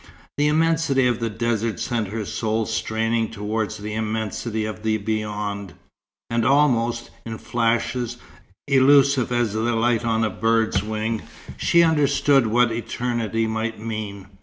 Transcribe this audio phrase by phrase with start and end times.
[0.39, 5.75] The immensity of the desert sent her soul straining towards the immensity of the Beyond;
[6.31, 8.17] and almost, in flashes
[8.67, 11.21] elusive as the light on a bird's wing,
[11.55, 14.25] she understood what eternity might mean.